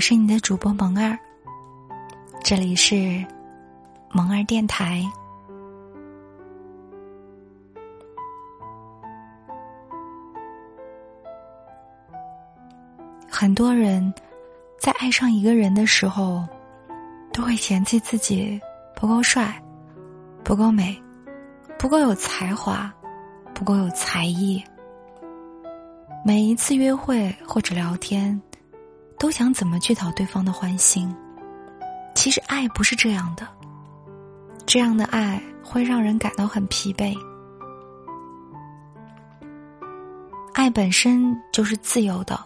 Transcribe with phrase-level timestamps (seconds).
[0.00, 1.18] 我是你的主播萌儿，
[2.42, 3.22] 这里是
[4.10, 5.04] 萌儿电台。
[13.30, 14.10] 很多人
[14.78, 16.48] 在爱上一个人的时候，
[17.30, 18.58] 都会嫌弃自己
[18.96, 19.62] 不够帅、
[20.42, 20.98] 不够美、
[21.78, 22.90] 不够有才华、
[23.52, 24.64] 不够有才艺。
[26.24, 28.40] 每一次约会或者聊天。
[29.20, 31.14] 都想怎么去讨对方的欢心，
[32.14, 33.46] 其实爱不是这样的，
[34.64, 37.14] 这样的爱会让人感到很疲惫。
[40.54, 42.42] 爱本身就是自由的，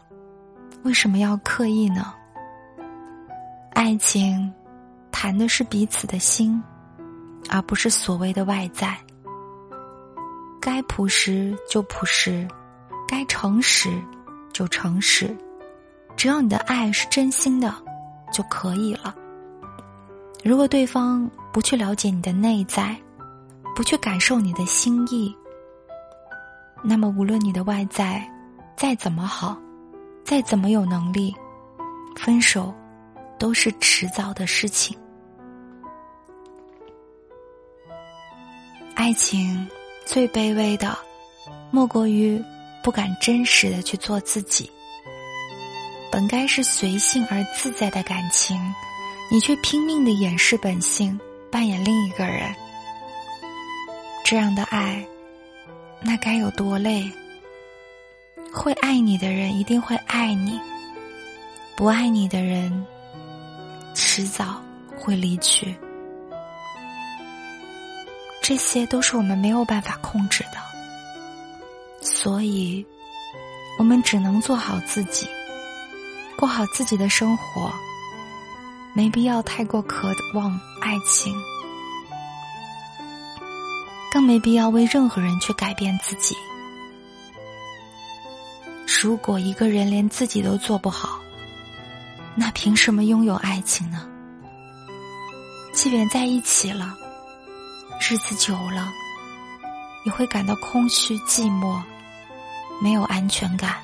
[0.82, 2.12] 为什么要刻意呢？
[3.72, 4.52] 爱情
[5.12, 6.60] 谈的是彼此的心，
[7.50, 8.98] 而不是所谓的外在。
[10.60, 12.48] 该朴实就朴实，
[13.06, 13.90] 该诚实
[14.52, 15.36] 就诚实。
[16.16, 17.74] 只要你的爱是真心的，
[18.32, 19.14] 就可以了。
[20.42, 22.96] 如果对方不去了解你的内在，
[23.74, 25.34] 不去感受你的心意，
[26.82, 28.22] 那么无论你的外在
[28.76, 29.56] 再怎么好，
[30.24, 31.34] 再怎么有能力，
[32.16, 32.72] 分手
[33.38, 34.96] 都是迟早的事情。
[38.94, 39.66] 爱情
[40.06, 40.96] 最卑微的，
[41.70, 42.40] 莫过于
[42.82, 44.70] 不敢真实的去做自己。
[46.14, 48.56] 本该是随性而自在的感情，
[49.32, 51.18] 你却拼命的掩饰本性，
[51.50, 52.54] 扮演另一个人。
[54.24, 55.04] 这样的爱，
[56.00, 57.10] 那该有多累？
[58.52, 60.60] 会爱你的人一定会爱你，
[61.74, 62.86] 不爱你的人，
[63.92, 64.62] 迟早
[64.96, 65.74] 会离去。
[68.40, 70.58] 这些都是我们没有办法控制的，
[72.00, 72.86] 所以，
[73.80, 75.28] 我们只能做好自己。
[76.36, 77.72] 过好自己的生活，
[78.92, 81.34] 没必要太过渴望爱情，
[84.12, 86.36] 更没必要为任何人去改变自己。
[89.02, 91.18] 如果一个人连自己都做不好，
[92.34, 94.06] 那凭什么拥有爱情呢？
[95.72, 96.96] 即便在一起了，
[98.00, 98.92] 日子久了，
[100.04, 101.80] 也会感到空虚、寂寞，
[102.80, 103.76] 没有安全感。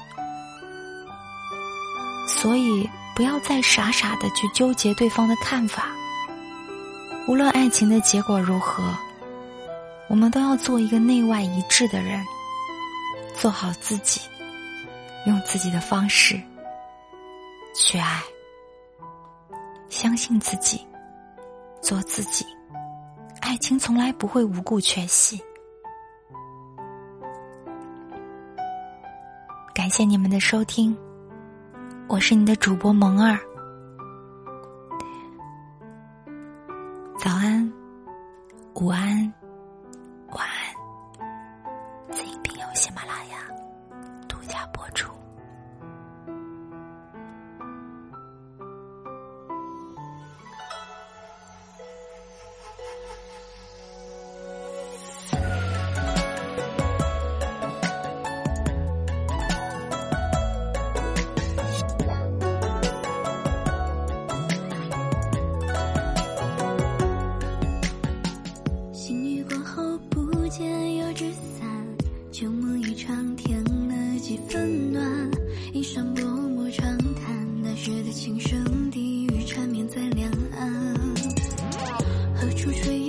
[2.33, 5.89] 所以，不要再傻傻的去纠结对方的看法。
[7.27, 8.97] 无论爱情的结果如何，
[10.09, 12.25] 我们都要做一个内外一致的人，
[13.35, 14.23] 做好自己，
[15.27, 16.41] 用自己的方式
[17.75, 18.23] 去爱。
[19.91, 20.87] 相信自己，
[21.83, 22.47] 做自己，
[23.41, 25.39] 爱情从来不会无故缺席。
[29.75, 30.97] 感谢你们的收听。
[32.11, 33.39] 我是你的主播萌儿，
[37.21, 37.73] 早安，
[38.75, 39.33] 午安，
[40.33, 42.11] 晚安。
[42.11, 43.47] 此音频由喜马拉雅
[44.27, 45.20] 独家播出。
[79.53, 80.95] 缠绵在两岸
[82.37, 83.00] 何处吹